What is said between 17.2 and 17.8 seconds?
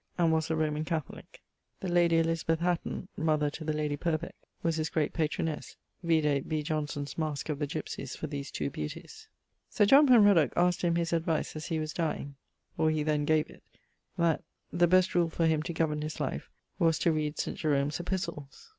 St.